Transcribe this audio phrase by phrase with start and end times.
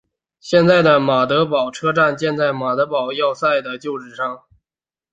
[0.39, 4.43] 现在的马德堡车站建在马德堡要塞的旧址上。